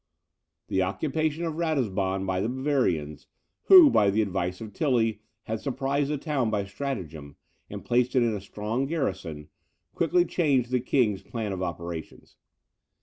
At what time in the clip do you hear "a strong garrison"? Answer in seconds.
8.35-9.49